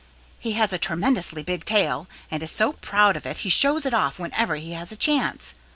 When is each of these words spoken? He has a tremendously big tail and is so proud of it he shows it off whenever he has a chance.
He 0.39 0.53
has 0.53 0.73
a 0.73 0.79
tremendously 0.79 1.43
big 1.43 1.63
tail 1.63 2.07
and 2.31 2.41
is 2.41 2.49
so 2.49 2.73
proud 2.73 3.15
of 3.15 3.27
it 3.27 3.37
he 3.45 3.49
shows 3.49 3.85
it 3.85 3.93
off 3.93 4.17
whenever 4.17 4.55
he 4.55 4.71
has 4.71 4.91
a 4.91 4.95
chance. 4.95 5.53